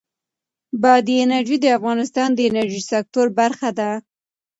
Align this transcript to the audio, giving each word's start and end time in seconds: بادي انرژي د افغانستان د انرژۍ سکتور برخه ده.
بادي 0.81 1.15
انرژي 1.25 1.57
د 1.61 1.65
افغانستان 1.77 2.29
د 2.33 2.39
انرژۍ 2.49 2.81
سکتور 2.93 3.27
برخه 3.39 3.69
ده. 3.79 3.91